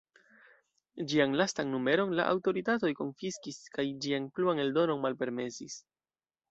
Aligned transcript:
Ĝian 1.11 1.35
lastan 1.41 1.69
numeron 1.75 2.17
la 2.21 2.27
aŭtoritatoj 2.33 2.93
konfiskis 3.03 3.63
kaj 3.77 3.87
ĝian 4.07 4.27
pluan 4.39 4.67
eldonon 4.67 5.07
malpermesis. 5.07 5.83